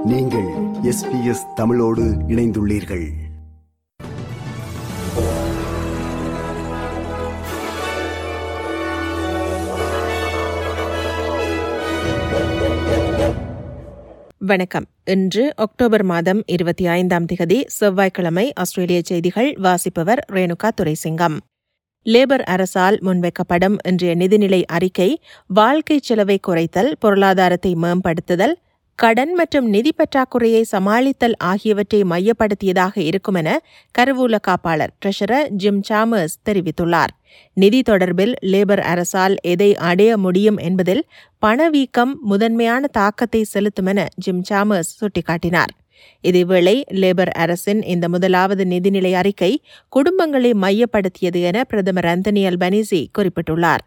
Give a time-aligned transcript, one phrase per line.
[0.00, 0.48] நீங்கள்
[0.82, 3.12] S B S தமிழோடு இணைந்துள்ளீர்கள்.
[14.38, 14.84] வணக்கம்.
[15.04, 21.36] இன்று அக்டோபர் மாதம் இருபத்தி ஐந்தாம் திகதி செவ்வாய்க்கிழமை ஆஸ்திரேலிய செய்திகள் வாசிப்பவர் ரேணுகா துரைசிங்கம்.
[22.04, 28.58] லேபர் அரசால் முன்வைக்கப்படும் இன்றைய நிதிநிலை அறிக்கை வாழ்க்கை செலவை குறைத்தல் பொருளாதாரத்தை மேம்படுத்துதல்
[28.98, 33.50] கடன் மற்றும் நிதி பற்றாக்குறையை சமாளித்தல் ஆகியவற்றை மையப்படுத்தியதாக இருக்கும் என
[33.98, 37.12] கருவூல காப்பாளர் ட்ரெஷரர் ஜிம் சாமர்ஸ் தெரிவித்துள்ளார்.
[37.56, 41.02] நிதி தொடர்பில் லேபர் அரசால் எதை அடைய முடியும் என்பதில்
[41.38, 45.72] பணவீக்கம் முதன்மையான தாக்கத்தை செலுத்தும் என ஜிம் சாமர்ஸ் சுட்டிக்காட்டினார்.
[46.24, 49.52] இதேவேளை லேபர் அரசின் இந்த முதலாவது நிதிநிலை அறிக்கை
[49.96, 53.82] குடும்பங்களை மையப்படுத்தியது என பிரதமர் அந்தனி அல்பனிசி குறிப்பிட்டுள்ளார்.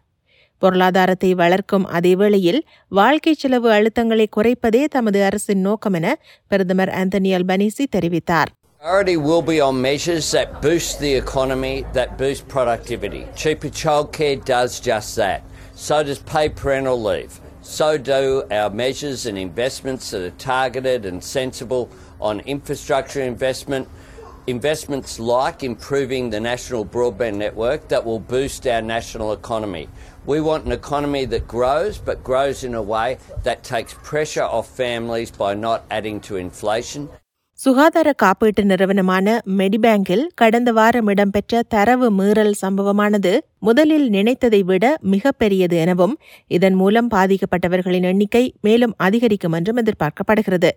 [0.62, 2.60] பொருளாதாரத்தை வளர்க்கும் அதேவேளையில்
[2.92, 6.10] வாழ்க்கை செலவு அழுத்தங்களை குறைப்பதே தமது அரசின் நோக்கம் என
[6.52, 12.42] பிரதமர் அந்தனி அல்பனிசி தெரிவித்தார் Priority will be on measures that boost the economy, that boost
[12.46, 13.22] productivity.
[13.34, 15.40] Cheaper childcare does just that.
[15.76, 17.32] So does paid parental leave.
[17.68, 18.20] So do
[18.50, 21.84] our measures and investments that are targeted and sensible
[22.20, 23.88] on infrastructure investment,
[24.46, 29.88] investments like improving the national broadband network that will boost our national economy.
[30.24, 34.68] We want an economy that grows, but grows in a way that takes pressure off
[34.68, 37.08] families by not adding to inflation.
[37.58, 46.14] சுகாதார காப்பீட்டு நிறுவனமான மெடிபேங்கில் கடந்த வாரம் இடம்பெற்ற தரவு மீறல் சம்பவமானது முதலில் நினைத்ததை விட மிகப்பெரியது எனவும்
[46.46, 50.70] இதன் மூலம் பாதிக்கப்பட்டவர்களின் எண்ணிக்கை மேலும் அதிகரிக்கும் என்றும் எதிர்பார்க்கப்படுகிறது.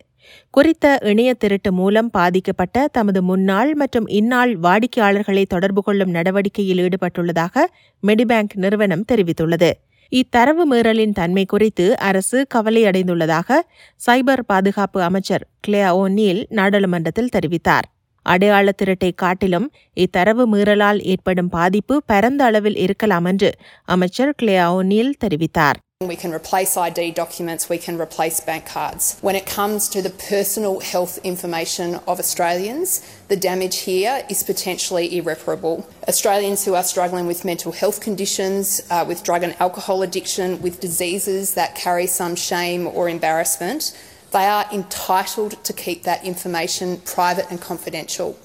[0.50, 7.66] குறித்த இணைய திருட்டு மூலம் பாதிக்கப்பட்ட தமது முன்னாள் மற்றும் இந்நாள் வாடிக்கையாளர்களை தொடர்பு கொள்ளும் நடவடிக்கையில் ஈடுபட்டுள்ளதாக
[8.04, 9.72] மெடிபேங்க் நிறுவனம் தெரிவித்துள்ளது.
[10.12, 13.58] இத்தரவு மீறலின் தன்மை குறித்து அரசு கவலையடைந்துள்ளதாக
[14.06, 17.88] சைபர் பாதுகாப்பு அமைச்சர் கிளேயா ஓநீல் நாடாளுமன்றத்தில் தெரிவித்தார்.
[18.26, 23.52] அடையாள திருட்டை காட்டிலும் இத்தரவு மீறலால் ஏற்படும் பாதிப்பு பரந்த அளவில் இருக்கலாம் என்று
[23.86, 25.78] அமைச்சர் கிளேயா ஓநீல் தெரிவித்தார்.
[26.02, 29.18] We can replace ID documents, we can replace bank cards.
[29.20, 35.18] When it comes to the personal health information of Australians, the damage here is potentially
[35.18, 35.86] irreparable.
[36.08, 40.80] Australians who are struggling with mental health conditions, uh, with drug and alcohol addiction, with
[40.80, 43.94] diseases that carry some shame or embarrassment,
[44.32, 48.40] they are entitled to keep that information private and confidential.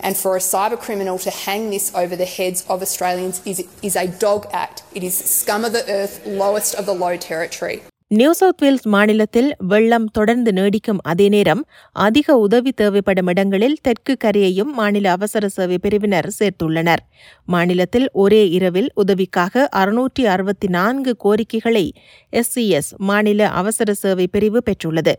[0.00, 3.96] And for a cyber criminal to hang this over the heads of Australians is, is
[3.96, 4.82] a dog act.
[4.94, 7.78] It is scum of the earth, lowest of the low territory.
[8.10, 11.60] New South Wales மாநிலத்தில் வெள்ளம் தொடர்ந்து நீடிக்கும் அதே நேரம்
[11.96, 17.02] அதிக உதவி தேவைப்படும் இடங்களில் தெற்கு கரையையும் மாநில அவசர சேவை பிரிவினர் சேர்த்துள்ளனர்
[17.44, 21.86] மாநிலத்தில் ஒரே இரவில் உதவிக்காக அறுநூற்றி அறுபத்தி நான்கு கோரிக்கைகளை
[22.32, 25.14] எஸ்சிஎஸ் மாநில அவசர சேவை பிரிவு பெற்றுள்ளது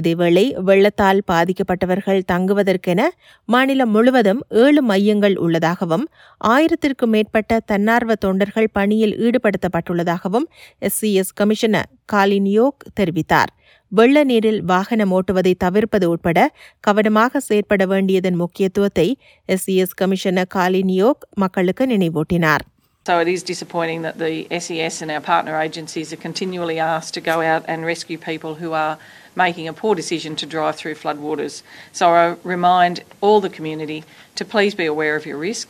[0.00, 3.00] இதேவேளை வெள்ளத்தால் பாதிக்கப்பட்டவர்கள் தங்குவதற்கென
[3.44, 6.06] மாநிலம் முழுவதும் ஏழு மையங்கள் உள்ளதாகவும்
[6.44, 10.46] ஆயிரத்திற்கும் மேற்பட்ட தன்னார்வ தொண்டர்கள் பணியில் ஈடுபடுத்தப்பட்டுள்ளதாகவும்
[10.80, 13.52] எஸ்சிஎஸ் கமிஷனர் காலின் யோக் தெரிவித்தார்.
[13.88, 16.38] வெள்ள நீரில் வாகனம் ஓட்டுவதை தவிர்ப்பது உட்பட
[16.80, 19.08] கவனமாக செயற்பட வேண்டியதன் முக்கியத்துவத்தை
[19.48, 22.64] எஸ்சிஎஸ் கமிஷனர் காலின் யோக் மக்களுக்கு நினைவூட்டினார்.
[23.06, 24.34] So it is disappointing that the
[24.64, 28.70] SES and our partner agencies are continually asked to go out and rescue people who
[28.84, 28.94] are
[29.35, 31.61] making a poor decision to drive through floodwaters.
[31.91, 34.03] So I remind all the community
[34.35, 35.67] to please be aware of your risk.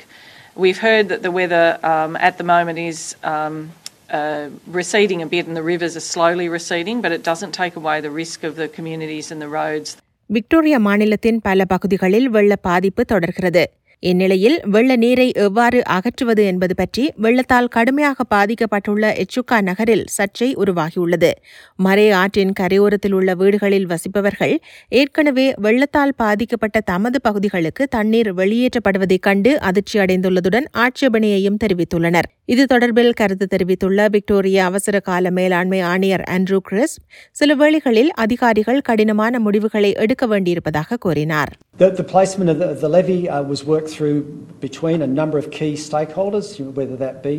[0.56, 3.72] We've heard that the weather um, at the moment is um,
[4.09, 8.01] uh, receding a bit and the rivers are slowly receding, but it doesn't take away
[8.01, 9.90] the risk of the communities and the roads.
[10.29, 13.63] Victoria மாநிலத்தின் பல பகுதிகளில் வெள்ள பாதிப்பு தொடர்கிறது
[14.10, 21.31] இந்நிலையில் வெள்ள நீரை எவ்வாறு அகற்றுவது என்பது பற்றி வெள்ளத்தால் கடுமையாக பாதிக்கப்பட்டுள்ள எச்சுக்கா நகரில் சர்ச்சை உருவாகியுள்ளது.
[21.76, 24.54] மறை ஆற்றின் கரையோரத்தில் உள்ள வீடுகளில் வசிப்பவர்கள்
[24.88, 32.28] ஏற்கனவே வெள்ளத்தால் பாதிக்கப்பட்ட தமது பகுதிகளுக்கு தண்ணீர் வெளியேற்றப்படுவதைக் கண்டு அதிர்ச்சி அடைந்துள்ளதுடன் ஆட்சேபனையையும் தெரிவித்துள்ளனர்.
[32.54, 36.97] இது தொடர்பில் கருத்து தெரிவித்துள்ள விக்டோரியா அவசர கால மேலாண்மை ஆணையர் ஆண்ட்ரூ கிறிஸ்
[37.32, 41.53] சில வேளைகளில் அதிகாரிகள் கடினமான முடிவுகளை எடுக்க வேண்டியிருப்பதாக கூறினார்.
[41.83, 44.17] The, the placement of the, the levy uh, was worked through
[44.59, 46.47] between a number of key stakeholders,
[46.78, 47.35] whether that be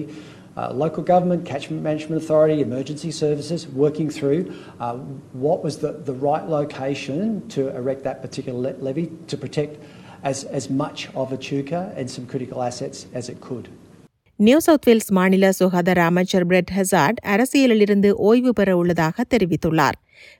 [0.56, 4.40] uh, local government, catchment management authority, emergency services, working through
[4.78, 4.96] uh,
[5.46, 9.72] what was the, the right location to erect that particular le- levy to protect
[10.22, 13.66] as, as much of Echuca and some critical assets as it could.
[14.38, 19.96] New South Wales மாநில சுகாதார அமைச்சர் bread hazard அரசியலிலிருந்து ஓய்வு பெற உள்ளதாக தெரிவித்துள்ளார்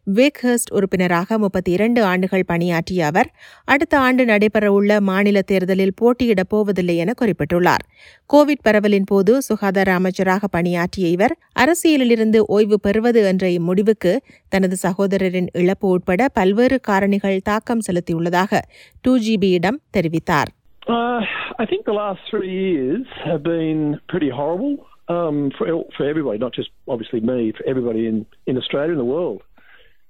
[0.08, 3.30] வேக்ஹர்ஸ்ட் உறுப்பினராக முப்பத்தி இரண்டு ஆண்டுகள் பணியாற்றிய அவர்
[3.68, 7.86] அடுத்த ஆண்டு நடைபெறவுள்ள மாநில தேர்தலில் போட்டியிடப் போவதில்லை என குறிப்பிட்டுள்ளார்
[8.30, 14.14] கோவிட் பரவலின் போது சுகாதார அமைச்சராக பணியாற்றிய இவர் அரசியலிலிருந்து ஓய்வு பெறுவது என்ற இம்முடிவுக்கு
[14.50, 18.62] தனது சகோதரரின் இழப்பு உட்பட பல்வேறு காரணிகள் தாக்கம் செலுத்தியுள்ளதாக
[19.02, 20.52] டூ ஜிபியிடம் தெரிவித்தார்
[20.88, 21.20] Uh,
[21.58, 24.74] I think the last three years have been pretty horrible
[25.08, 29.12] um, for for everybody, not just obviously me, for everybody in, in Australia and the
[29.12, 29.40] world.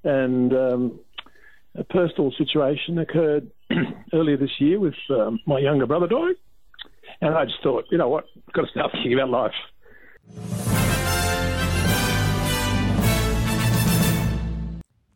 [0.06, 1.00] And um,
[1.76, 3.50] a personal situation occurred
[4.14, 6.36] earlier this year with um, my younger brother dying,
[7.22, 9.60] and I just thought, you know what, I've got to start thinking about life.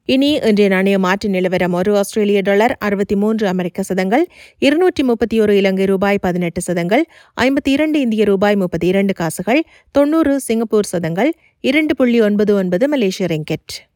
[0.06, 1.74] இனி இன்றைய நாணய மாற்று நிலவரம்.
[1.74, 4.28] ஒரு ஆஸ்திரேலிய dollar அறுபத்தி மூன்று அமெரிக்க சதங்கள்
[4.60, 7.06] இருநூற்றி முப்பத்தி ஒரு இலங்கை ரூபாய் பதினெட்டு சதங்கள்
[7.42, 13.30] ஐம்பத்தி இரண்டு இந்திய ரூபாய் முப்பத்தி இரண்டு காசுகள் தொன்னூறு சிங்கப்பூர் சதங்கள் இரண்டு புள்ளி ஒன்பது ஒன்பது மலேசிய
[13.30, 13.89] ரிங்கெட்.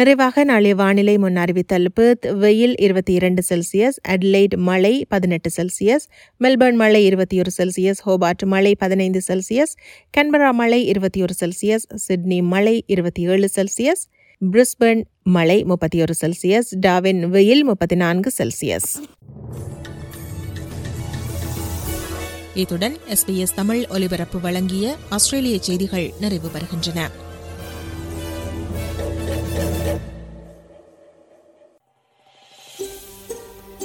[0.00, 6.04] நிறைவாக நாளைய வானிலை முன் அறிவித்தல் பெர்த் வெயில் இருபத்தி இரண்டு செல்சியஸ் அட்லைட் மழை பதினெட்டு செல்சியஸ்
[6.40, 9.74] மெல்பர்ன் மழை இருபத்தி ஒரு செல்சியஸ் ஹோபார்ட் மழை பதினைந்து செல்சியஸ்
[10.16, 14.02] கன்பரா மழை இருபத்தி ஒரு செல்சியஸ் சிட்னி மழை இருபத்தி ஏழு செல்சியஸ்
[14.52, 18.90] பிரிஸ்பர்ன் மழை முப்பத்தி ஒரு செல்சியஸ் டாவின் வெயில் முப்பத்தி நான்கு செல்சியஸ்.
[22.54, 27.28] இத்துடன் எஸ்பிஎஸ் தமிழ் ஒலிபரப்பு வழங்கிய ஆஸ்திரேலிய செய்திகள் நிறைவு பெறுகின்றன.